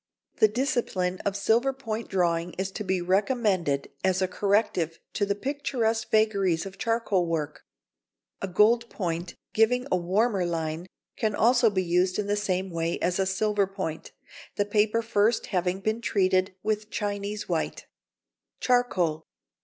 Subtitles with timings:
[0.37, 5.35] The discipline of silver point drawing is to be recommended as a corrective to the
[5.35, 7.61] picturesque vagaries of charcoal work.
[8.41, 10.87] A gold point, giving a warmer line,
[11.17, 14.11] can also be used in the same way as a silver point,
[14.55, 17.81] the paper first having been treated with Chinese white.
[17.81, 19.23] [Sidenote: Charcoal.